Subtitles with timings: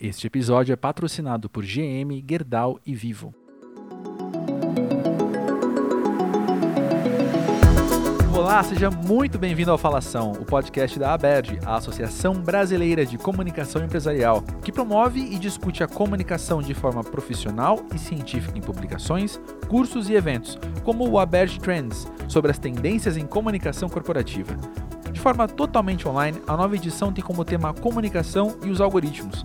[0.00, 3.34] Este episódio é patrocinado por GM, Gerdau e Vivo.
[8.32, 13.84] Olá, seja muito bem-vindo ao Falação, o podcast da ABERD, a Associação Brasileira de Comunicação
[13.84, 20.08] Empresarial, que promove e discute a comunicação de forma profissional e científica em publicações, cursos
[20.08, 24.56] e eventos, como o ABERD Trends, sobre as tendências em comunicação corporativa.
[25.10, 29.44] De forma totalmente online, a nova edição tem como tema a comunicação e os algoritmos.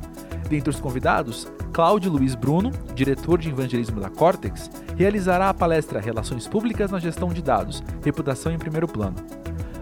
[0.49, 6.47] Dentre os convidados, Cláudio Luiz Bruno, diretor de evangelismo da Cortex, realizará a palestra Relações
[6.47, 9.15] Públicas na Gestão de Dados, Reputação em Primeiro Plano.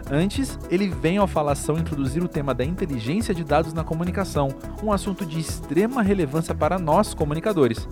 [0.09, 4.50] Antes, ele vem ao Falação introduzir o tema da inteligência de dados na comunicação,
[4.84, 7.88] um assunto de extrema relevância para nós comunicadores.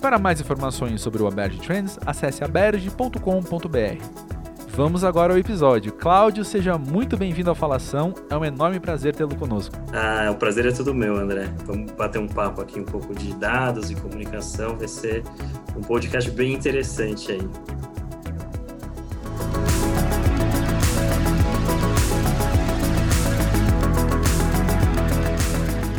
[0.00, 4.39] Para mais informações sobre o Aberge Trends, acesse aberge.com.br.
[4.80, 5.92] Vamos agora ao episódio.
[5.92, 8.14] Cláudio, seja muito bem-vindo ao Falação.
[8.30, 9.76] É um enorme prazer tê-lo conosco.
[9.92, 11.52] Ah, o prazer é todo meu, André.
[11.66, 14.78] Vamos bater um papo aqui um pouco de dados e comunicação.
[14.78, 15.22] Vai ser
[15.76, 17.46] um podcast bem interessante aí.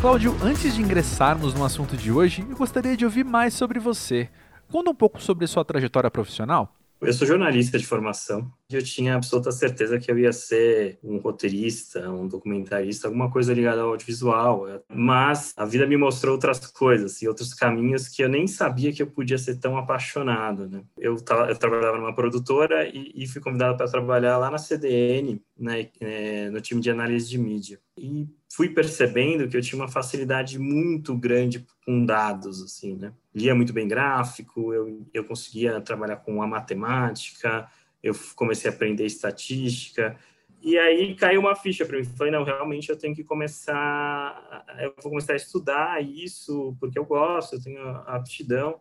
[0.01, 4.27] Cláudio, antes de ingressarmos no assunto de hoje, eu gostaria de ouvir mais sobre você.
[4.71, 6.80] Conta um pouco sobre sua trajetória profissional.
[7.01, 11.17] Eu sou jornalista de formação e eu tinha absoluta certeza que eu ia ser um
[11.17, 14.67] roteirista, um documentarista, alguma coisa ligada ao audiovisual.
[14.87, 19.01] Mas a vida me mostrou outras coisas e outros caminhos que eu nem sabia que
[19.01, 20.69] eu podia ser tão apaixonado.
[20.69, 20.83] Né?
[20.95, 21.15] Eu,
[21.49, 26.51] eu trabalhava numa produtora e, e fui convidado para trabalhar lá na CDN, né, é,
[26.51, 27.79] no time de análise de mídia.
[27.97, 33.13] E fui percebendo que eu tinha uma facilidade muito grande com dados, assim, né?
[33.33, 37.69] Lia muito bem gráfico, eu, eu conseguia trabalhar com a matemática,
[38.03, 40.17] eu comecei a aprender estatística,
[40.61, 42.03] e aí caiu uma ficha para mim.
[42.03, 47.05] Falei, não, realmente eu tenho que começar, eu vou começar a estudar isso, porque eu
[47.05, 48.79] gosto, eu tenho aptidão.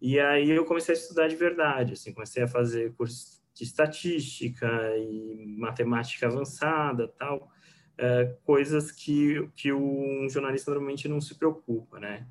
[0.00, 4.66] E aí eu comecei a estudar de verdade, assim, comecei a fazer curso de estatística
[4.96, 7.50] e matemática avançada, tal
[7.98, 12.24] é, coisas que, que um jornalista normalmente não se preocupa, né?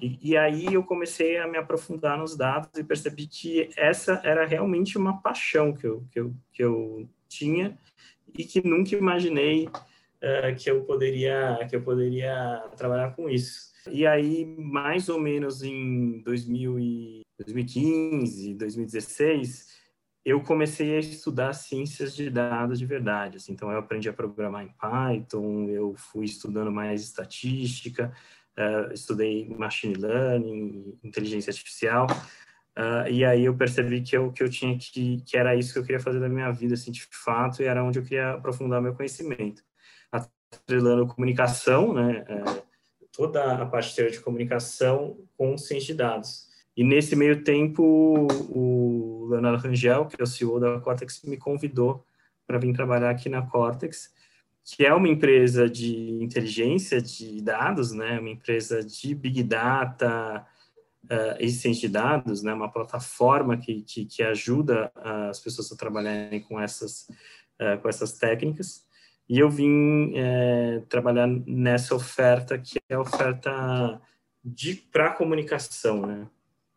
[0.00, 4.46] E, e, aí eu comecei a me aprofundar nos dados e percebi que essa era
[4.46, 7.76] realmente uma paixão que eu, que eu, que eu tinha
[8.36, 9.68] e que nunca imaginei
[10.20, 13.70] é, que eu poderia que eu poderia trabalhar com isso.
[13.90, 19.69] E aí, mais ou menos em 2000 e 2015, 2016,
[20.24, 23.38] eu comecei a estudar ciências de dados de verdade.
[23.38, 28.12] Assim, então, eu aprendi a programar em Python, eu fui estudando mais estatística,
[28.58, 32.06] uh, estudei machine learning, inteligência artificial,
[32.76, 35.78] uh, e aí eu percebi que eu, que eu tinha que, que era isso que
[35.78, 38.82] eu queria fazer da minha vida, assim, de fato, e era onde eu queria aprofundar
[38.82, 39.62] meu conhecimento.
[40.12, 42.62] Atrelando comunicação, né, uh,
[43.10, 46.49] toda a parte de comunicação com ciência de dados.
[46.80, 52.06] E nesse meio tempo, o Leonardo Rangel, que é o CEO da Cortex, me convidou
[52.46, 54.10] para vir trabalhar aqui na Cortex,
[54.64, 58.18] que é uma empresa de inteligência de dados, né?
[58.18, 60.42] Uma empresa de big data
[61.04, 62.54] uh, e ciência de dados, né?
[62.54, 67.10] Uma plataforma que, que, que ajuda as pessoas a trabalharem com essas
[67.60, 68.86] uh, com essas técnicas.
[69.28, 74.00] E eu vim é, trabalhar nessa oferta que é a oferta
[74.42, 76.26] de para comunicação, né?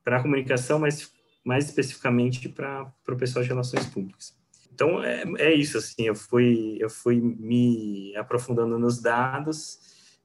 [0.04, 1.12] Para a comunicação, mas
[1.44, 4.34] mais especificamente para o pessoal de relações públicas.
[4.74, 9.80] Então é, é isso assim, eu fui eu fui me aprofundando nos dados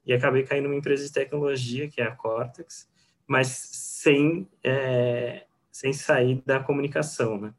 [0.06, 2.89] e acabei caindo numa empresa de tecnologia que é a Cortex,
[3.27, 7.53] mas sem é, sem sair da comunicação, né?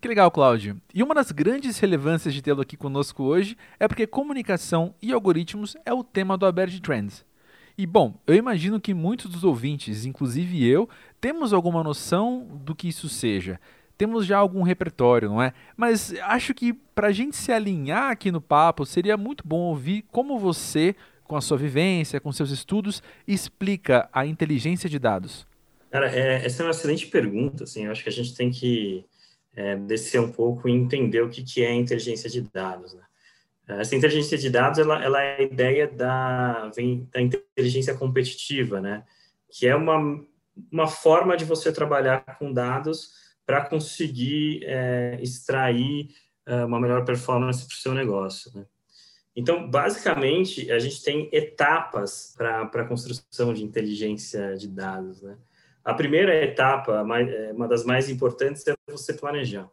[0.00, 0.80] Que legal, Cláudio.
[0.94, 5.76] E uma das grandes relevâncias de tê-lo aqui conosco hoje é porque comunicação e algoritmos
[5.84, 7.24] é o tema do Aberge Trends.
[7.78, 10.88] E bom, eu imagino que muitos dos ouvintes, inclusive eu,
[11.20, 13.60] temos alguma noção do que isso seja.
[13.98, 15.52] Temos já algum repertório, não é?
[15.76, 20.04] Mas acho que para a gente se alinhar aqui no papo, seria muito bom ouvir
[20.10, 20.94] como você,
[21.24, 25.46] com a sua vivência, com seus estudos, explica a inteligência de dados.
[25.90, 27.64] Cara, é, essa é uma excelente pergunta.
[27.64, 29.04] Assim, eu acho que a gente tem que
[29.54, 32.94] é, descer um pouco e entender o que, que é inteligência de dados.
[32.94, 33.02] Né?
[33.68, 39.04] Essa inteligência de dados, ela, ela é a ideia da, vem da inteligência competitiva, né?
[39.50, 40.24] Que é uma,
[40.70, 43.12] uma forma de você trabalhar com dados
[43.44, 46.10] para conseguir é, extrair
[46.46, 48.64] é, uma melhor performance para o seu negócio, né?
[49.34, 55.36] Então, basicamente, a gente tem etapas para a construção de inteligência de dados, né?
[55.84, 59.68] A primeira etapa, é, uma das mais importantes, é você planejar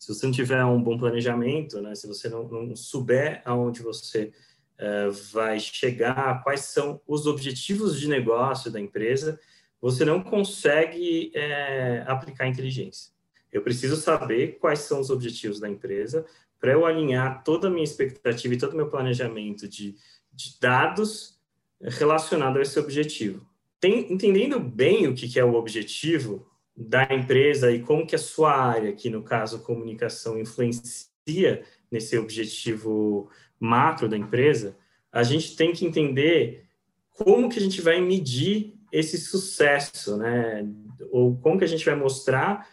[0.00, 4.32] se você não tiver um bom planejamento, né, se você não, não souber aonde você
[4.78, 9.38] uh, vai chegar quais são os objetivos de negócio da empresa,
[9.78, 13.12] você não consegue é, aplicar inteligência.
[13.52, 16.24] Eu preciso saber quais são os objetivos da empresa
[16.58, 19.96] para eu alinhar toda a minha expectativa e todo o meu planejamento de,
[20.32, 21.38] de dados
[21.80, 23.46] relacionado a esse objetivo.
[23.78, 26.49] Tem, entendendo bem o que, que é o objetivo
[26.80, 33.28] da empresa e como que a sua área, que no caso comunicação, influencia nesse objetivo
[33.58, 34.76] macro da empresa,
[35.12, 36.64] a gente tem que entender
[37.10, 40.66] como que a gente vai medir esse sucesso, né?
[41.10, 42.66] Ou como que a gente vai mostrar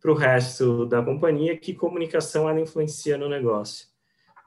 [0.00, 3.86] para o resto da companhia que comunicação ela influencia no negócio.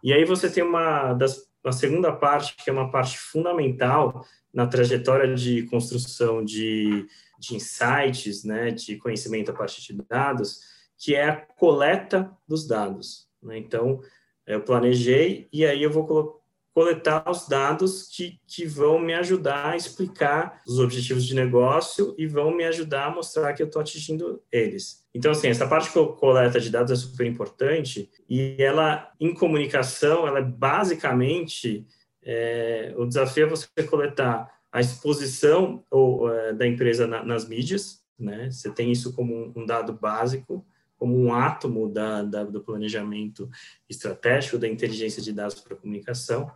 [0.03, 4.65] E aí você tem uma das a segunda parte que é uma parte fundamental na
[4.65, 7.05] trajetória de construção de,
[7.39, 10.59] de insights, né, de conhecimento a partir de dados,
[10.97, 13.27] que é a coleta dos dados.
[13.41, 13.57] Né?
[13.57, 14.01] Então,
[14.45, 16.39] eu planejei e aí eu vou
[16.73, 22.25] coletar os dados que, que vão me ajudar a explicar os objetivos de negócio e
[22.25, 25.05] vão me ajudar a mostrar que eu estou atingindo eles.
[25.13, 30.27] Então, assim, essa parte que coleta de dados é super importante e ela, em comunicação,
[30.27, 31.85] ela é basicamente,
[32.23, 38.03] é, o desafio é você coletar a exposição ou, é, da empresa na, nas mídias,
[38.17, 38.51] né?
[38.51, 40.65] Você tem isso como um, um dado básico,
[40.97, 43.49] como um átomo da, da, do planejamento
[43.89, 46.51] estratégico, da inteligência de dados para comunicação.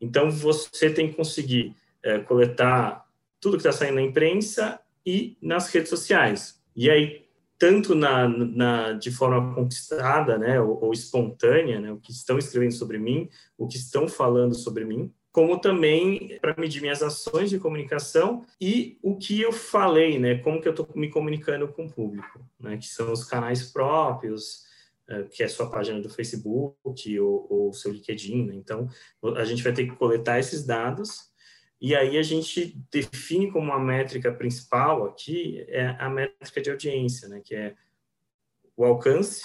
[0.00, 3.06] Então, você tem que conseguir é, coletar
[3.40, 6.60] tudo que está saindo na imprensa e nas redes sociais.
[6.74, 7.24] E aí,
[7.58, 12.72] tanto na, na de forma conquistada, né, ou, ou, espontânea, né, o que estão escrevendo
[12.72, 17.58] sobre mim, o que estão falando sobre mim, como também para medir minhas ações de
[17.58, 21.92] comunicação e o que eu falei, né, como que eu estou me comunicando com o
[21.92, 24.64] público, né, que são os canais próprios,
[25.06, 28.46] é, que é a sua página do Facebook ou, o seu LinkedIn.
[28.46, 28.54] Né?
[28.54, 28.88] Então,
[29.36, 31.30] a gente vai ter que coletar esses dados
[31.78, 37.28] e aí a gente define como uma métrica principal aqui é a métrica de audiência,
[37.28, 37.42] né?
[37.44, 37.74] que é
[38.74, 39.42] o alcance,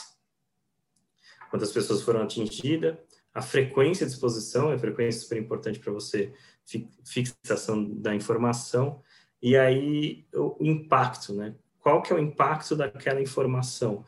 [1.49, 2.95] quantas pessoas foram atingidas,
[3.33, 6.33] a frequência de exposição, a frequência é super importante para você,
[7.05, 9.01] fixação da informação,
[9.41, 11.55] e aí o impacto, né?
[11.79, 14.05] Qual que é o impacto daquela informação?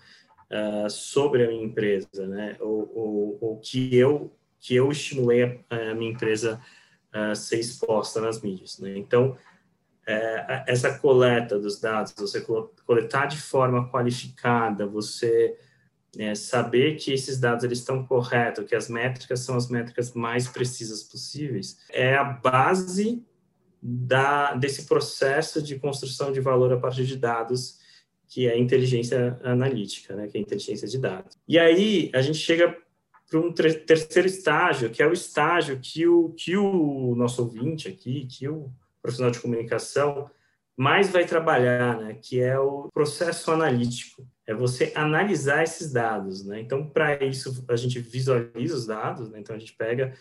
[0.54, 2.56] uh, sobre a minha empresa, né?
[2.60, 6.62] Ou, que eu que eu estimulei a, a minha empresa
[7.12, 8.98] a ser exposta nas mídias, né?
[8.98, 9.38] Então
[10.06, 12.46] é, essa coleta dos dados, você
[12.86, 15.58] coletar de forma qualificada, você
[16.18, 20.48] é, saber que esses dados eles estão corretos, que as métricas são as métricas mais
[20.48, 23.24] precisas possíveis, é a base
[23.82, 27.82] da, desse processo de construção de valor a partir de dados
[28.28, 31.38] que é inteligência analítica, né, que é inteligência de dados.
[31.48, 32.76] E aí a gente chega
[33.30, 38.26] para um terceiro estágio, que é o estágio que o, que o nosso ouvinte aqui,
[38.26, 38.72] que o
[39.02, 40.30] profissional de comunicação
[40.76, 44.26] mais vai trabalhar, né, que é o processo analítico.
[44.46, 46.60] É você analisar esses dados, né?
[46.60, 49.40] Então, para isso, a gente visualiza os dados, né?
[49.40, 50.14] Então, a gente pega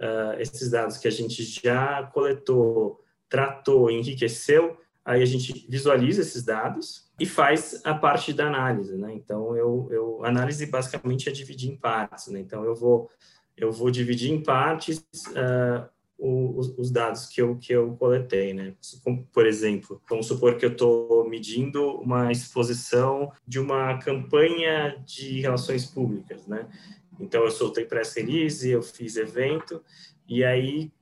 [0.00, 6.44] uh, esses dados que a gente já coletou, tratou, enriqueceu, aí a gente visualiza esses
[6.44, 9.12] dados e faz a parte da análise, né?
[9.14, 12.40] Então eu, eu análise basicamente é dividir em partes, né?
[12.40, 13.10] Então eu vou
[13.56, 14.98] eu vou dividir em partes
[15.28, 15.88] uh,
[16.20, 18.74] os, os, dados que eu que eu coletei, né?
[19.32, 25.86] Por exemplo, vamos supor que eu estou medindo uma exposição de uma campanha de relações
[25.86, 26.68] públicas, né?
[27.18, 29.82] Então eu soltei press release, eu fiz evento
[30.28, 30.92] e aí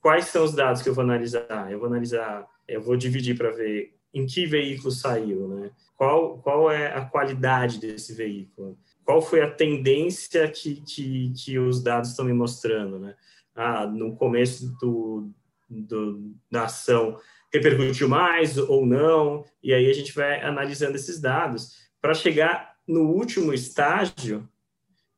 [0.00, 1.70] quais são os dados que eu vou analisar?
[1.70, 5.70] Eu vou analisar eu vou dividir para ver em que veículo saiu, né?
[5.96, 8.78] Qual, qual é a qualidade desse veículo?
[9.04, 13.16] Qual foi a tendência que, que, que os dados estão me mostrando, né?
[13.60, 15.32] Ah, no começo do,
[15.68, 17.18] do, da ação
[17.52, 23.10] repercutiu mais ou não, e aí a gente vai analisando esses dados para chegar no
[23.10, 24.48] último estágio,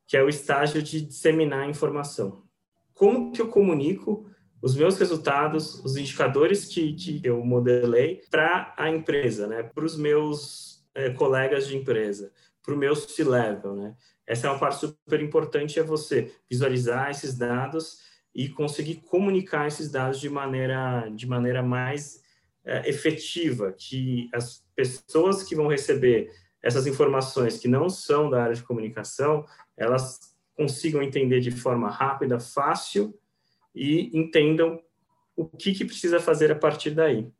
[0.07, 2.43] que é o estágio de disseminar a informação.
[2.95, 4.27] Como que eu comunico
[4.59, 9.61] os meus resultados, os indicadores que, que eu modelei para a empresa, né?
[9.61, 12.31] para os meus é, colegas de empresa,
[12.63, 13.75] para o meu C-level.
[13.75, 13.95] Né?
[14.25, 19.91] Essa é uma parte super importante, é você visualizar esses dados e conseguir comunicar esses
[19.91, 22.21] dados de maneira, de maneira mais
[22.63, 28.55] é, efetiva, que as pessoas que vão receber essas informações que não são da área
[28.55, 29.45] de comunicação,
[29.75, 30.19] elas
[30.55, 33.17] consigam entender de forma rápida, fácil
[33.73, 34.79] e entendam
[35.35, 37.31] o que, que precisa fazer a partir daí.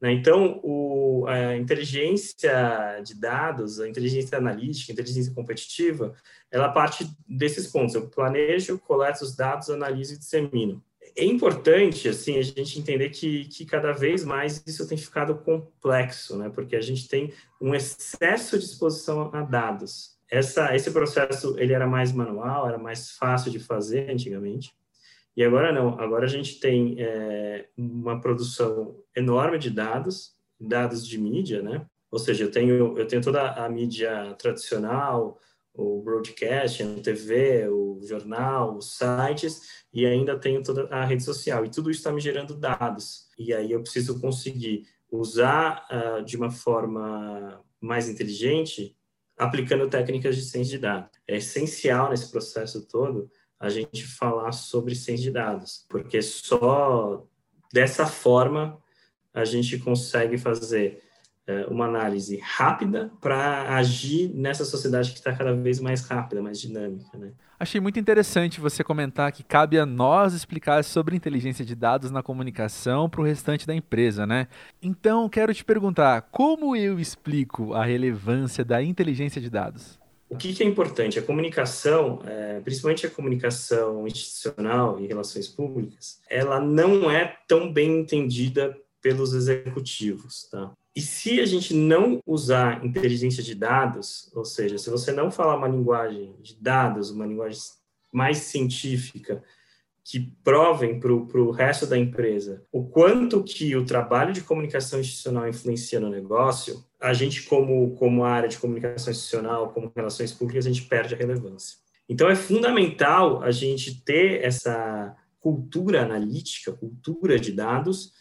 [0.00, 0.12] Né?
[0.12, 6.14] Então, o, a inteligência de dados, a inteligência analítica, a inteligência competitiva,
[6.50, 7.94] ela parte desses pontos.
[7.94, 10.82] Eu planejo, coleto os dados, analiso e dissemino.
[11.16, 16.36] é importante assim a gente entender que, que cada vez mais isso tem ficado complexo,
[16.36, 16.48] né?
[16.48, 20.16] Porque a gente tem um excesso de exposição a dados.
[20.30, 24.72] Essa, esse processo ele era mais manual, era mais fácil de fazer antigamente.
[25.38, 25.90] E agora não.
[26.00, 31.86] Agora a gente tem é, uma produção enorme de dados, dados de mídia, né?
[32.10, 35.38] Ou seja, eu tenho eu tenho toda a mídia tradicional,
[35.72, 41.64] o broadcast, a TV, o jornal, os sites, e ainda tenho toda a rede social.
[41.64, 43.28] E tudo isso está me gerando dados.
[43.38, 48.96] E aí eu preciso conseguir usar uh, de uma forma mais inteligente,
[49.36, 51.10] aplicando técnicas de ciência de dados.
[51.28, 57.24] É essencial nesse processo todo a gente falar sobre ciência de dados, porque só
[57.72, 58.78] dessa forma
[59.34, 61.02] a gente consegue fazer
[61.46, 66.60] é, uma análise rápida para agir nessa sociedade que está cada vez mais rápida, mais
[66.60, 67.16] dinâmica.
[67.16, 67.32] Né?
[67.58, 72.22] Achei muito interessante você comentar que cabe a nós explicar sobre inteligência de dados na
[72.22, 74.46] comunicação para o restante da empresa, né?
[74.80, 79.97] Então, quero te perguntar, como eu explico a relevância da inteligência de dados?
[80.30, 81.18] O que, que é importante?
[81.18, 88.00] A comunicação, é, principalmente a comunicação institucional e relações públicas, ela não é tão bem
[88.00, 90.72] entendida pelos executivos, tá?
[90.94, 95.56] E se a gente não usar inteligência de dados, ou seja, se você não falar
[95.56, 97.60] uma linguagem de dados, uma linguagem
[98.12, 99.42] mais científica,
[100.08, 105.46] que provem para o resto da empresa o quanto que o trabalho de comunicação institucional
[105.46, 110.70] influencia no negócio, a gente, como, como área de comunicação institucional, como relações públicas, a
[110.70, 111.76] gente perde a relevância.
[112.08, 118.14] Então, é fundamental a gente ter essa cultura analítica, cultura de dados,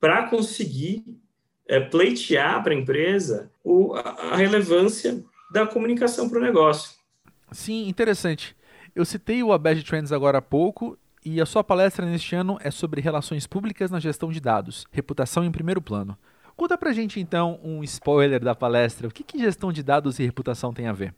[0.00, 1.04] para conseguir
[1.68, 6.98] é, pleitear para a empresa o, a, relevância da comunicação para o negócio.
[7.52, 8.56] Sim, interessante.
[8.92, 10.98] Eu citei o Abed Trends agora há pouco
[11.34, 15.44] e a sua palestra neste ano é sobre relações públicas na gestão de dados, reputação
[15.44, 16.16] em primeiro plano.
[16.56, 19.06] Conta pra gente então um spoiler da palestra.
[19.06, 21.14] O que, que gestão de dados e reputação tem a ver?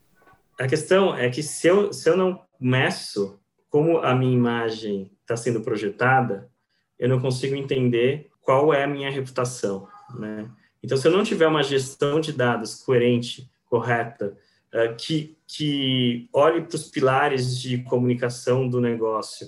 [0.59, 3.39] A questão é que se eu, se eu não meço
[3.71, 6.51] como a minha imagem está sendo projetada,
[6.99, 9.87] eu não consigo entender qual é a minha reputação.
[10.19, 10.51] Né?
[10.83, 14.37] Então, se eu não tiver uma gestão de dados coerente, correta,
[14.75, 19.47] uh, que, que olhe para os pilares de comunicação do negócio,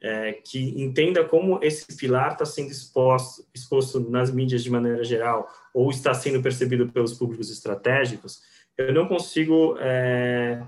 [0.00, 5.48] é, que entenda como esse pilar está sendo exposto, exposto nas mídias de maneira geral,
[5.74, 8.42] ou está sendo percebido pelos públicos estratégicos,
[8.76, 10.62] eu não consigo é,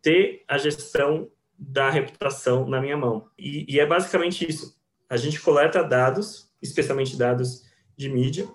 [0.00, 3.28] ter a gestão da reputação na minha mão.
[3.38, 4.74] E, e é basicamente isso.
[5.08, 7.64] A gente coleta dados, especialmente dados
[7.96, 8.48] de mídia,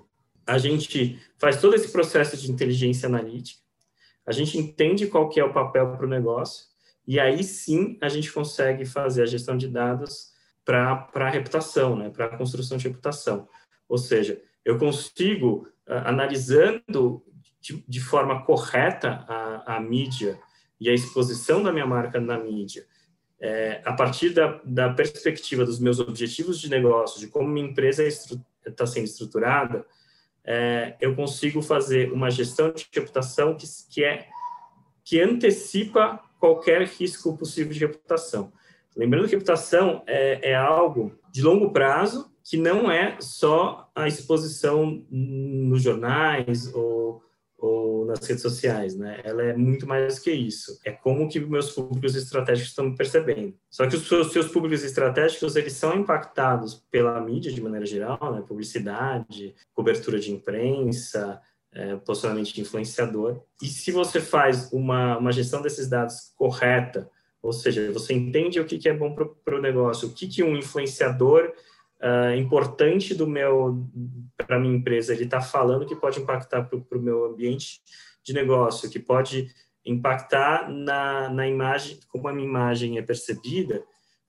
[0.46, 3.60] a gente faz todo esse processo de inteligência analítica,
[4.25, 6.65] a gente entende qual que é o papel para o negócio,
[7.08, 10.34] e aí sim a gente consegue fazer a gestão de dados
[10.64, 13.48] para a reputação, né, para a construção de reputação.
[13.88, 17.24] Ou seja, eu consigo, analisando
[17.62, 20.40] de, de, forma correta a, a, mídia
[20.80, 22.86] e a exposição da minha marca na mídia,
[23.40, 28.04] é, a partir da, da, perspectiva dos meus objetivos de negócio, de como minha empresa
[28.04, 29.86] está sendo estruturada,
[30.44, 34.28] é, eu consigo fazer uma gestão de reputação que, que, é,
[35.04, 38.54] que antecipa qualquer risco possível de reputação.
[38.96, 45.04] Lembrando que reputação é, é algo de longo prazo, que não é só a exposição
[45.10, 47.24] nos jornais ou,
[47.58, 49.20] ou nas redes sociais, né?
[49.24, 50.80] Ela é muito mais que isso.
[50.86, 53.56] É como que meus públicos estratégicos estão percebendo.
[53.68, 58.32] Só que os seus, seus públicos estratégicos, eles são impactados pela mídia de maneira geral,
[58.32, 58.44] né?
[58.48, 61.42] Publicidade, cobertura de imprensa,
[61.75, 63.41] é, posicionamento de influenciador.
[63.62, 68.65] E se você faz uma, uma gestão desses dados correta, ou seja, você entende o
[68.65, 71.53] que, que é bom para o negócio, o que, que um influenciador
[72.01, 73.86] uh, importante do meu
[74.38, 77.82] para minha empresa ele está falando que pode impactar para o meu ambiente
[78.24, 79.53] de negócio, que pode
[79.86, 83.84] impactar na, na imagem, como a minha imagem é percebida,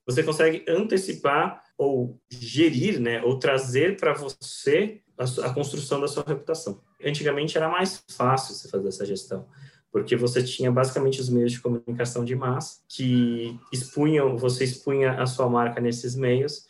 [0.05, 6.23] você consegue antecipar ou gerir, né, ou trazer para você a, a, construção da sua
[6.25, 6.81] reputação.
[7.03, 9.47] Antigamente era mais fácil você fazer essa gestão,
[9.91, 15.25] porque você tinha basicamente os meios de comunicação de massa que expunham, você expunha a
[15.25, 16.65] sua marca nesses meios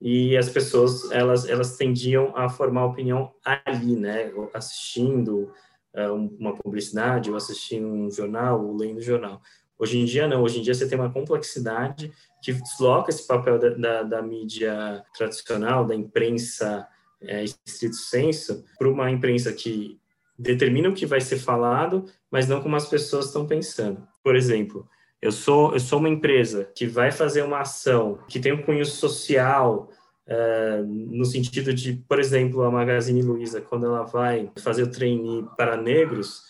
[0.00, 5.52] e as pessoas elas elas tendiam a formar opinião ali, né, assistindo
[5.94, 9.40] uh, uma publicidade, ou assistindo um jornal, ou lendo jornal.
[9.78, 10.42] Hoje em dia, não.
[10.42, 12.12] Hoje em dia, você tem uma complexidade
[12.42, 16.86] que desloca esse papel da, da, da mídia tradicional, da imprensa
[17.20, 19.98] é, estrito senso, para uma imprensa que
[20.38, 24.06] determina o que vai ser falado, mas não como as pessoas estão pensando.
[24.22, 24.88] Por exemplo,
[25.22, 28.84] Eu sou, eu sou uma empresa que vai fazer uma ação que tem um cunho
[28.84, 29.88] social,
[30.26, 35.46] Uh, no sentido de, por exemplo, a Magazine Luiza, quando ela vai fazer o trainee
[35.54, 36.40] para negros,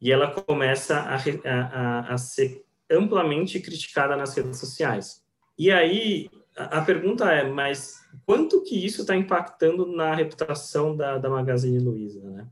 [0.00, 2.63] e ela começa a, a, a ser
[2.94, 5.22] amplamente criticada nas redes sociais.
[5.58, 11.28] E aí, a, pergunta é, mas quanto que isso está impactando na reputação da, da
[11.28, 12.46] Magazine Luiza, né?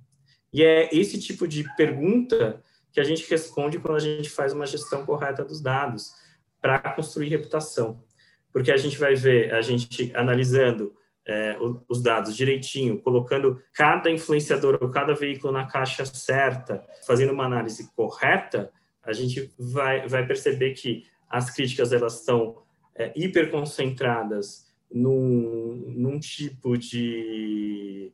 [0.52, 4.66] E é esse tipo de pergunta que a gente responde quando a gente faz uma
[4.66, 6.12] gestão correta dos dados
[6.60, 8.04] para construir reputação.
[8.52, 10.94] Porque a gente vai ver, a gente analisando
[11.26, 11.56] é,
[11.88, 17.90] os dados direitinho, colocando cada influenciador ou cada veículo na caixa certa, fazendo uma análise
[17.94, 18.70] correta,
[19.02, 22.62] a gente vai, vai perceber que as críticas elas estão
[22.94, 28.12] é, hiperconcentradas num, num tipo de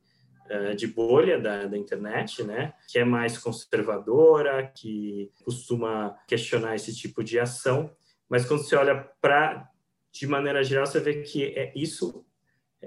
[0.50, 6.96] eh, de bolha da, da, internet, né, que é mais conservadora, que costuma questionar esse
[6.96, 7.94] tipo de ação,
[8.30, 9.68] mas quando você olha para,
[10.10, 12.24] de maneira geral, você vê que é isso,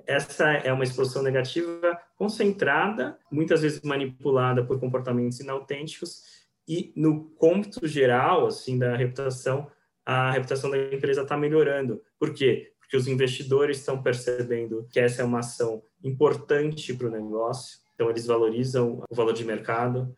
[0.07, 6.40] essa é uma exposição negativa concentrada, muitas vezes manipulada por comportamentos inautênticos,
[6.71, 9.69] e no cômputo geral, assim, da reputação,
[10.05, 12.01] a reputação da empresa está melhorando.
[12.17, 12.71] Por quê?
[12.79, 18.09] Porque os investidores estão percebendo que essa é uma ação importante para o negócio, então
[18.09, 20.15] eles valorizam o valor de mercado,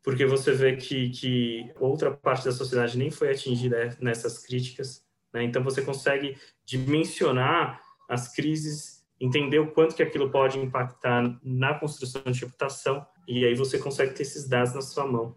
[0.00, 5.04] porque você vê que, que outra parte da sociedade nem foi atingida nessas críticas,
[5.34, 5.42] né?
[5.42, 12.22] então você consegue dimensionar as crises, entender o quanto que aquilo pode impactar na construção
[12.30, 15.34] de reputação, e aí você consegue ter esses dados na sua mão.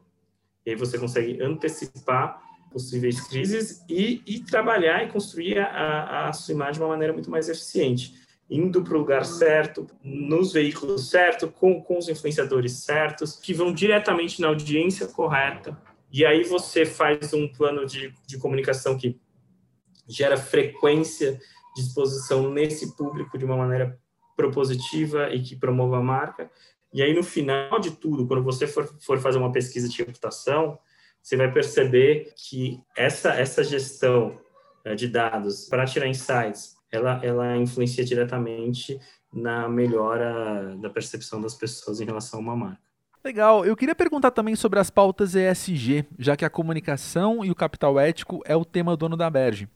[0.65, 2.41] E aí você consegue antecipar
[2.72, 7.29] possíveis crises e, e trabalhar e construir a, a sua imagem de uma maneira muito
[7.29, 13.36] mais eficiente indo para o lugar certo, nos veículos certos, com, com os influenciadores certos,
[13.36, 15.75] que vão diretamente na audiência correta.
[16.12, 19.20] E aí você faz um plano de, de comunicação que
[20.08, 21.39] gera frequência
[21.75, 24.00] de exposição nesse público de uma maneira
[24.36, 26.51] propositiva e que promova a marca.
[26.93, 30.77] E aí, no final de tudo, quando você for, for fazer uma pesquisa de reputação,
[31.21, 34.39] você vai perceber que essa, essa gestão
[34.86, 38.99] eh, de dados para tirar insights ela, ela influencia diretamente
[39.34, 42.82] na melhora da percepção das pessoas em relação a uma marca.
[43.23, 43.65] Legal.
[43.65, 47.99] Eu queria perguntar também sobre as pautas ESG, já que a comunicação e o capital
[47.99, 49.67] ético é o tema dono da Berge.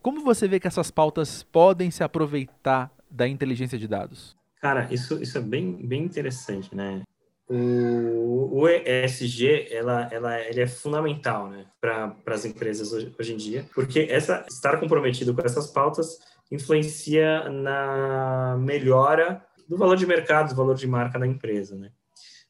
[0.00, 4.36] Como você vê que essas pautas podem se aproveitar da inteligência de dados?
[4.62, 7.02] Cara, isso, isso é bem, bem interessante, né?
[7.48, 13.36] O, o ESG ela, ela, ele é fundamental né, para as empresas hoje, hoje, em
[13.36, 16.16] dia, porque essa, estar comprometido com essas pautas
[16.50, 21.90] influencia na melhora do valor de mercado, do valor de marca da empresa, né?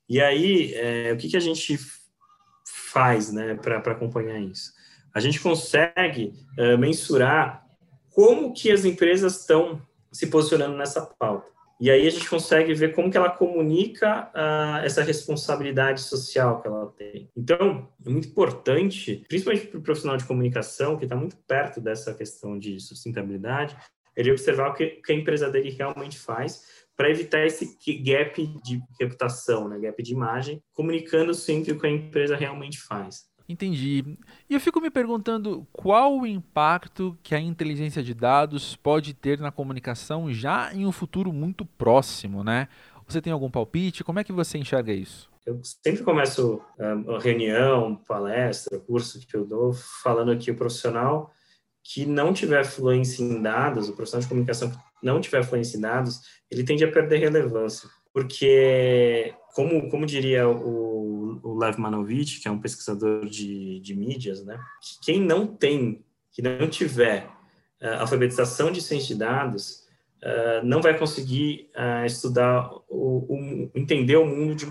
[0.07, 1.79] E aí, é, o que, que a gente
[2.93, 4.71] faz, né, para acompanhar isso?
[5.15, 7.65] A gente consegue é, mensurar
[8.11, 9.81] como que as empresas estão
[10.13, 11.51] se posicionando nessa pauta.
[11.81, 16.69] E aí a gente consegue ver como que ela comunica uh, essa responsabilidade social que
[16.69, 17.29] ela tem.
[17.37, 22.15] Então, é muito importante, principalmente para o profissional de comunicação, que está muito perto dessa
[22.15, 23.77] questão de sustentabilidade,
[24.17, 28.81] ele observar o que, que a empresa dele realmente faz para evitar esse gap de
[29.01, 33.25] reputação, né, gap de imagem, comunicando sempre o que a empresa realmente faz.
[33.49, 34.17] Entendi.
[34.49, 39.39] E eu fico me perguntando qual o impacto que a inteligência de dados pode ter
[39.41, 42.69] na comunicação já em um futuro muito próximo, né?
[43.07, 44.05] Você tem algum palpite?
[44.05, 45.31] Como é que você enxerga isso?
[45.45, 51.33] Eu sempre começo uma reunião, palestra, curso que eu dou, falando que o profissional
[51.85, 55.81] que não tiver fluência em dados, o profissional de comunicação que não tiver fluência em
[55.81, 57.89] dados, ele tende a perder relevância.
[58.15, 61.02] Porque, como, como diria o,
[61.43, 64.59] o Lev Manovich, que é um pesquisador de, de mídias, né,
[65.03, 67.27] quem não tem, que não tiver
[67.81, 69.85] uh, alfabetização de ciência de dados,
[70.23, 74.67] uh, não vai conseguir uh, estudar, o, o, entender o mundo de,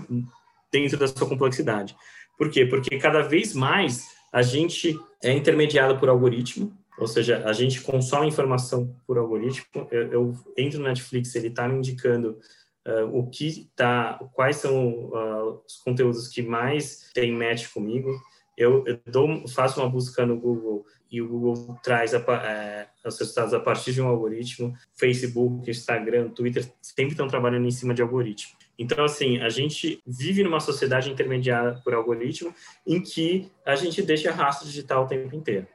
[0.70, 1.96] dentro da sua complexidade.
[2.36, 2.66] Por quê?
[2.66, 8.28] Porque cada vez mais a gente é intermediado por algoritmo, ou seja, a gente consome
[8.28, 9.66] informação por algoritmo.
[9.90, 12.38] Eu, eu entro no Netflix, ele está me indicando
[12.86, 18.10] uh, o que tá, quais são uh, os conteúdos que mais tem match comigo.
[18.56, 23.18] Eu, eu dou, faço uma busca no Google e o Google traz a, é, os
[23.18, 24.74] resultados a partir de um algoritmo.
[24.94, 28.52] Facebook, Instagram, Twitter sempre estão trabalhando em cima de algoritmo.
[28.78, 32.54] Então, assim, a gente vive numa sociedade intermediada por algoritmo
[32.86, 35.66] em que a gente deixa rastro digital o tempo inteiro.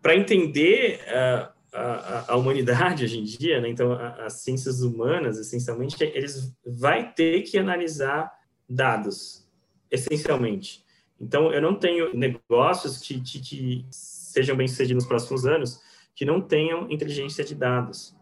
[0.00, 3.68] Para entender uh, a, a, humanidade hoje em dia, né?
[3.68, 8.32] então a, as ciências humanas, essencialmente, eles vai ter que analisar
[8.68, 9.48] dados,
[9.90, 10.84] essencialmente.
[11.20, 15.80] Então, eu não tenho negócios que, que, que sejam bem-sucedidos nos próximos anos
[16.14, 18.14] que não tenham inteligência de dados,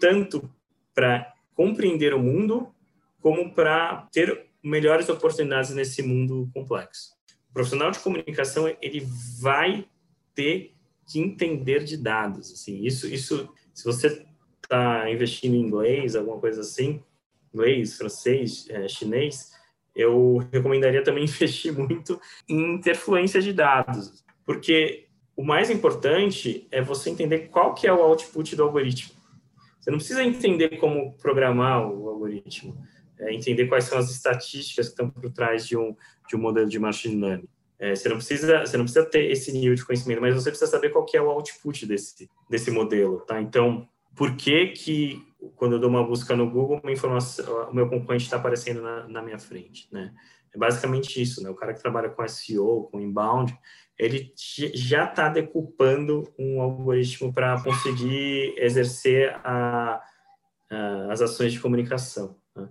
[0.00, 0.50] tanto
[0.94, 2.74] para compreender o mundo
[3.20, 7.12] como para ter melhores oportunidades nesse mundo complexo.
[7.50, 9.06] O profissional de comunicação ele
[9.40, 9.86] vai
[10.34, 10.74] ter
[11.06, 12.84] que entender de dados, assim.
[12.84, 14.24] Isso, isso, se você
[14.62, 17.02] está investindo em inglês, alguma coisa assim,
[17.52, 19.52] inglês, francês, é, chinês,
[19.94, 26.82] eu recomendaria também investir muito em ter fluência de dados, porque o mais importante é
[26.82, 29.14] você entender qual que é o output do algoritmo.
[29.80, 32.76] Você não precisa entender como programar o algoritmo,
[33.18, 35.96] é entender quais são as estatísticas que estão por trás de um,
[36.28, 37.48] de um modelo de machine learning.
[37.82, 40.70] É, você, não precisa, você não precisa ter esse nível de conhecimento, mas você precisa
[40.70, 43.40] saber qual que é o output desse, desse modelo, tá?
[43.42, 45.20] Então, por que que
[45.56, 49.08] quando eu dou uma busca no Google, uma informação, o meu concorrente está aparecendo na,
[49.08, 50.14] na, minha frente, né?
[50.54, 51.50] É basicamente isso, né?
[51.50, 53.52] O cara que trabalha com SEO, com inbound,
[53.98, 60.00] ele já está decupando um algoritmo para conseguir exercer a,
[60.70, 62.36] a, as ações de comunicação.
[62.54, 62.68] Né?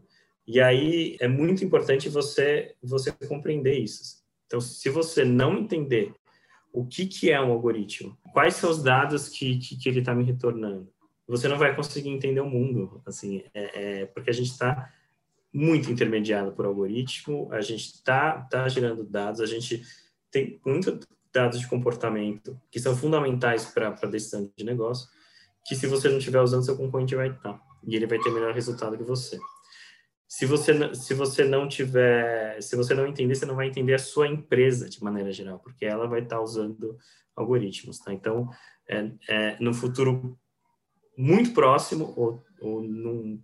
[0.48, 4.21] E aí é muito importante você você compreender isso.
[4.52, 6.14] Então, se você não entender
[6.74, 10.14] o que, que é um algoritmo, quais são os dados que, que, que ele está
[10.14, 10.92] me retornando,
[11.26, 14.92] você não vai conseguir entender o mundo, assim, é, é porque a gente está
[15.54, 19.84] muito intermediado por algoritmo, a gente está tá gerando dados, a gente
[20.30, 21.00] tem muitos
[21.34, 25.08] dados de comportamento que são fundamentais para a decisão de negócio,
[25.66, 28.32] que se você não estiver usando, seu concorrente vai estar, tá, e ele vai ter
[28.32, 29.40] melhor resultado que você.
[30.32, 34.00] Se você, se você não tiver, se você não entender, você não vai entender a
[34.00, 36.98] sua empresa de maneira geral, porque ela vai estar tá usando
[37.36, 38.14] algoritmos, tá?
[38.14, 38.50] Então,
[38.88, 40.40] é, é, no futuro
[41.18, 43.42] muito próximo ou, ou num,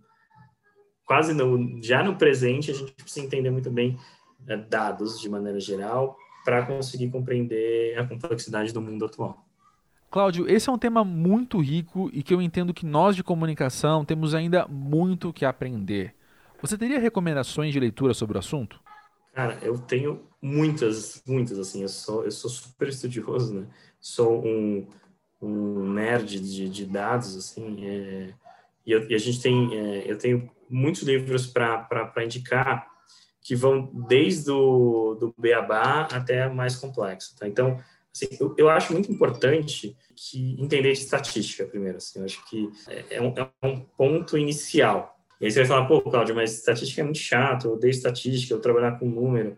[1.04, 3.98] quase no, já no presente, a gente precisa entender muito bem
[4.46, 9.44] é, dados de maneira geral para conseguir compreender a complexidade do mundo atual.
[10.10, 14.06] Cláudio, esse é um tema muito rico e que eu entendo que nós de comunicação
[14.06, 16.16] temos ainda muito que aprender.
[16.60, 18.80] Você teria recomendações de leitura sobre o assunto?
[19.32, 23.66] Cara, eu tenho muitas, muitas, assim, eu sou, eu sou super estudioso, né?
[24.00, 24.86] Sou um,
[25.40, 28.34] um nerd de, de dados, assim, é,
[28.84, 32.88] e, eu, e, a gente tem, é, eu tenho muitos livros para indicar
[33.40, 37.46] que vão desde o do beabá até mais complexo, tá?
[37.46, 37.80] Então,
[38.12, 42.68] assim, eu, eu acho muito importante que entender de estatística primeiro, assim, eu acho que
[42.88, 45.17] é, é um, é um ponto inicial.
[45.40, 48.52] E aí você vai falar, pô, Cláudio, mas estatística é muito chato, eu odeio estatística,
[48.52, 49.56] eu trabalhar com número,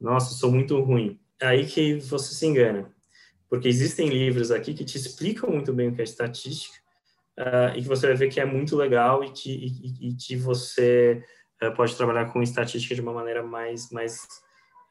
[0.00, 1.20] nossa, sou muito ruim.
[1.40, 2.90] É aí que você se engana
[3.50, 6.78] porque existem livros aqui que te explicam muito bem o que é estatística
[7.36, 10.36] uh, e que você vai ver que é muito legal e que, e, e que
[10.36, 11.20] você
[11.60, 14.22] uh, pode trabalhar com estatística de uma maneira mais, mais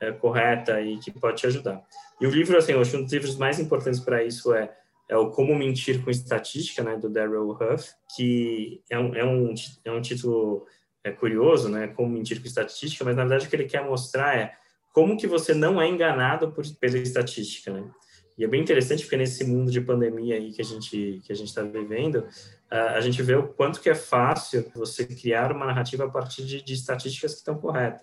[0.04, 1.82] uh, correta e que pode te ajudar.
[2.20, 4.70] E o livro, assim, acho um dos livros mais importantes para isso é,
[5.10, 9.54] é o Como Mentir com Estatística, né, do Daryl Huff, que é um, é um,
[9.84, 10.66] é um título
[11.04, 14.38] é curioso, né, Como Mentir com Estatística, mas na verdade o que ele quer mostrar
[14.38, 14.54] é
[14.94, 17.90] como que você não é enganado por, pela estatística, né?
[18.38, 21.36] E é bem interessante porque nesse mundo de pandemia aí que a gente que a
[21.36, 22.26] gente está vivendo,
[22.70, 26.62] a gente vê o quanto que é fácil você criar uma narrativa a partir de,
[26.62, 28.02] de estatísticas que estão corretas,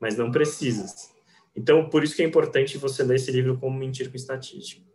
[0.00, 1.12] mas não precisas.
[1.54, 4.87] Então, por isso que é importante você ler esse livro como mentir com estatística.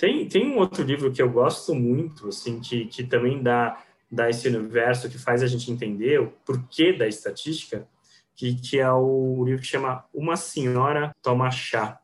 [0.00, 4.30] Tem, tem um outro livro que eu gosto muito, assim, que, que também dá, dá
[4.30, 7.86] esse universo que faz a gente entender o porquê da estatística,
[8.34, 12.00] que, que é o livro que chama Uma Senhora Toma Chá,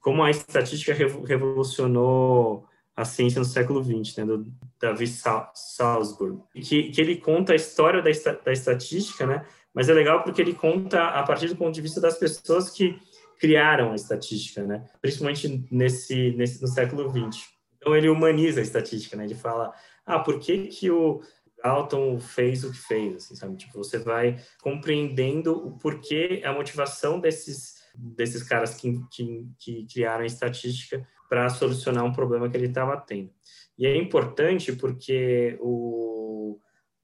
[0.00, 5.20] como a estatística revolucionou a ciência no século XX, né, do David
[5.54, 8.10] Salzburg, que, que ele conta a história da,
[8.44, 12.00] da estatística, né, mas é legal porque ele conta a partir do ponto de vista
[12.00, 12.98] das pessoas que
[13.38, 17.44] criaram a estatística, né, principalmente nesse, nesse no século XX.
[17.76, 19.72] Então ele humaniza a estatística, né, ele fala,
[20.04, 21.20] ah, por que que o
[21.62, 23.56] Galton fez o que fez, assim, sabe?
[23.56, 30.22] Tipo, você vai compreendendo o porquê, a motivação desses desses caras que, que, que criaram
[30.22, 33.30] a estatística para solucionar um problema que ele estava tendo.
[33.76, 36.58] E é importante porque o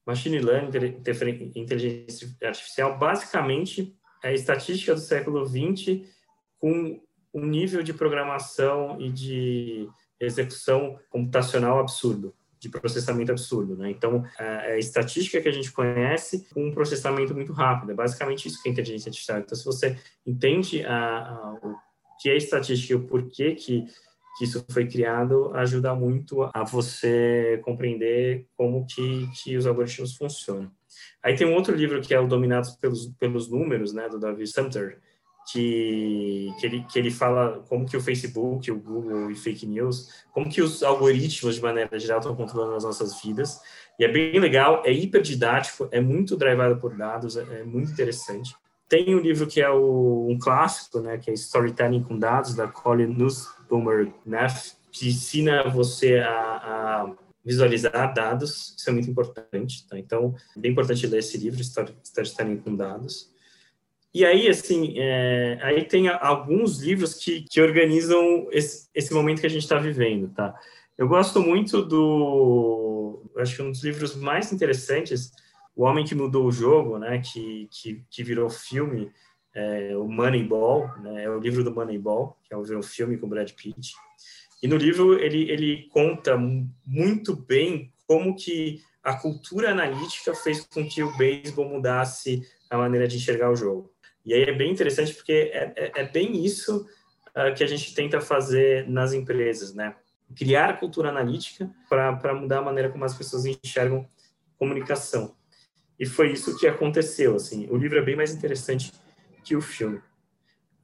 [0.05, 1.01] machine learning,
[1.55, 6.07] inteligência artificial, basicamente é a estatística do século XX
[6.59, 7.01] com
[7.33, 9.89] um nível de programação e de
[10.19, 12.33] execução computacional absurdo
[12.65, 13.91] de processamento absurdo, né?
[13.91, 18.47] Então, a, a, estatística que a gente conhece com um processamento muito rápido, é basicamente
[18.47, 19.39] isso que é inteligência artificial.
[19.39, 21.75] Então, se você entende a, a, o
[22.19, 23.85] que é estatística e o porquê que,
[24.37, 30.71] que isso foi criado, ajuda muito a você compreender como que, que os algoritmos funcionam.
[31.21, 34.47] Aí tem um outro livro que é o Dominados pelos, pelos Números, né, do David
[34.47, 34.99] Sumter,
[35.51, 40.09] que, que, ele, que ele fala como que o Facebook, o Google e fake news,
[40.31, 43.59] como que os algoritmos, de maneira geral, estão controlando as nossas vidas.
[43.99, 47.91] E é bem legal, é hiper didático, é muito drivado por dados, é, é muito
[47.91, 48.55] interessante.
[48.89, 52.67] Tem um livro que é o, um clássico, né, que é Storytelling com Dados, da
[52.67, 59.87] Colin Nussbaumer Neff, que ensina você a, a visualizar dados, isso é muito importante.
[59.87, 59.97] Tá?
[59.99, 63.29] Então, é bem importante ler esse livro, Storytelling com Dados.
[64.15, 69.45] E aí, assim, é, aí tem alguns livros que, que organizam esse, esse momento que
[69.45, 70.57] a gente está vivendo, tá?
[70.97, 75.33] Eu gosto muito do, acho que um dos livros mais interessantes,
[75.75, 79.11] O Homem que Mudou o Jogo, né, que, que, que virou filme,
[79.53, 83.51] é, o Moneyball, né, é o livro do Moneyball, que é um filme com Brad
[83.51, 83.95] Pitt.
[84.63, 86.37] E no livro ele, ele conta
[86.87, 93.09] muito bem como que a cultura analítica fez com que o beisebol mudasse a maneira
[93.09, 93.93] de enxergar o jogo.
[94.25, 96.87] E aí é bem interessante porque é, é, é bem isso
[97.29, 99.95] uh, que a gente tenta fazer nas empresas, né?
[100.35, 104.07] Criar cultura analítica para mudar a maneira como as pessoas enxergam
[104.57, 105.35] comunicação.
[105.99, 107.67] E foi isso que aconteceu, assim.
[107.69, 108.91] O livro é bem mais interessante
[109.43, 110.01] que o filme.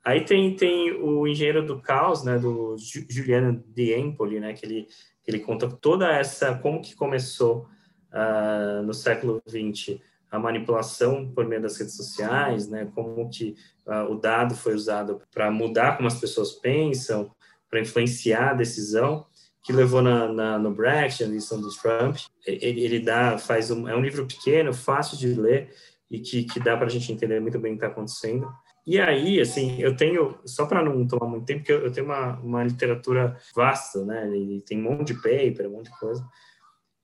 [0.03, 2.75] Aí tem, tem o Engenheiro do Caos, né, do
[3.09, 4.87] Juliano de Empoli, né, que ele,
[5.23, 7.67] que ele conta toda essa, como que começou
[8.11, 9.99] uh, no século XX
[10.31, 12.89] a manipulação por meio das redes sociais, né?
[12.95, 13.53] Como que
[13.85, 17.29] uh, o dado foi usado para mudar como as pessoas pensam,
[17.69, 19.25] para influenciar a decisão,
[19.61, 22.17] que levou na, na, no Brexit, na eleição do Trump.
[22.47, 25.69] Ele, ele dá, faz um, é um livro pequeno, fácil de ler
[26.09, 28.49] e que, que dá para a gente entender muito bem o que está acontecendo.
[28.87, 32.07] E aí, assim, eu tenho, só para não tomar muito tempo, porque eu, eu tenho
[32.07, 34.35] uma, uma literatura vasta, né?
[34.35, 36.25] E tem um monte de paper, um monte de coisa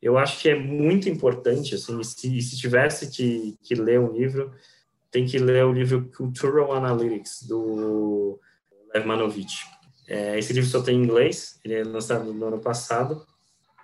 [0.02, 4.54] eu acho que é muito importante, assim, se, se tivesse que, que ler um livro,
[5.10, 8.40] tem que ler o livro Cultural Analytics, do
[8.94, 9.66] Lev Manovich.
[10.08, 13.26] É, esse livro só tem em inglês, ele é lançado no ano passado.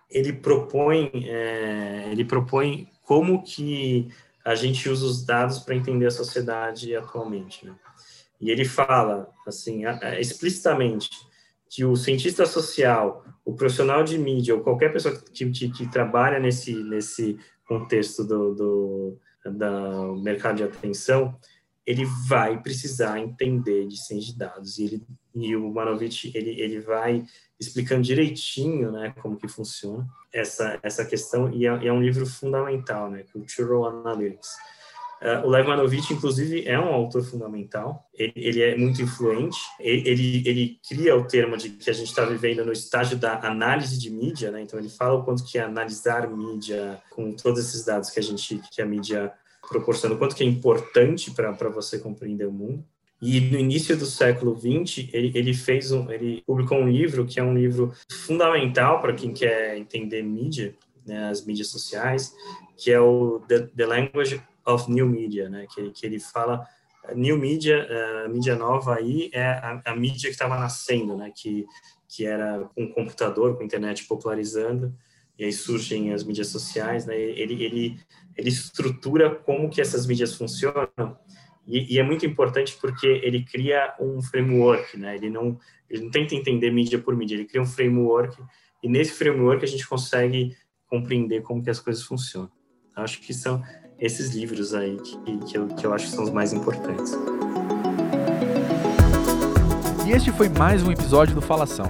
[0.10, 4.08] Ele propõe, é, ele propõe como que
[4.46, 7.66] a gente usa os dados para entender a sociedade atualmente.
[7.66, 7.76] Né?
[8.40, 9.84] E ele fala, assim,
[10.20, 11.10] explicitamente,
[11.70, 16.40] que o cientista social, o profissional de mídia ou qualquer pessoa que, que, que trabalha
[16.40, 21.38] nesse, nesse contexto do, do, do mercado de atenção,
[21.86, 25.04] ele vai precisar entender de ciência de dados e, ele,
[25.36, 27.26] e o Manovich ele, ele vai
[27.60, 33.12] explicando direitinho né, como que funciona essa, essa questão e é, é um livro fundamental,
[33.12, 34.52] né, Cultural Analytics.
[35.24, 38.10] Uh, o Lev Manovich, inclusive, é um autor fundamental.
[38.14, 39.58] Ele, ele é muito influente.
[39.80, 43.40] Ele, ele, ele, cria o termo de que a gente está vivendo no estágio da
[43.40, 44.62] análise de mídia, né?
[44.62, 48.22] Então ele fala o quanto que é analisar mídia com todos esses dados que a
[48.22, 49.32] gente, que a mídia
[49.70, 52.84] proporciona, o quanto que é importante para você compreender o mundo.
[53.22, 57.40] E no início do século XX, ele, ele fez um, ele publicou um livro que
[57.40, 57.94] é um livro
[58.26, 62.34] fundamental para quem quer entender mídia, né, as mídias sociais,
[62.76, 65.66] que é o The, The Language of New Media, né?
[65.74, 66.66] Que, que ele fala
[67.16, 71.32] New Media, uh, mídia nova aí é a, a mídia que estava nascendo, né?
[71.36, 71.66] Que
[72.16, 74.94] que era o computador, com a internet popularizando,
[75.38, 77.20] e aí surgem as mídias sociais, né?
[77.20, 78.00] Ele ele
[78.38, 81.18] ele estrutura como que essas mídias funcionam
[81.68, 85.16] e, e, é muito importante porque ele cria um framework, né?
[85.16, 85.58] Ele não
[85.90, 88.42] ele não tenta entender mídia por mídia, ele cria um framework
[88.82, 90.56] e nesse framework a gente consegue
[90.88, 92.52] compreender como que as coisas funcionam.
[92.96, 93.64] Acho que são
[94.04, 97.14] esses livros aí que, que, eu, que eu acho que são os mais importantes.
[100.06, 101.90] E este foi mais um episódio do Falação.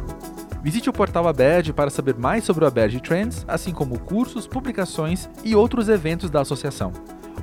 [0.62, 5.28] Visite o portal ABERD para saber mais sobre o ABERD Trends, assim como cursos, publicações
[5.44, 6.94] e outros eventos da associação.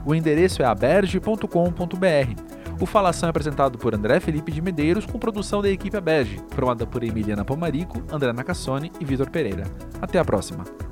[0.07, 1.47] O endereço é aberge.com.br.
[2.81, 6.87] O Falação é apresentado por André Felipe de Medeiros, com produção da equipe ABERG, formada
[6.87, 9.65] por Emiliana Pomarico, André Nacassone e Vitor Pereira.
[10.01, 10.90] Até a próxima!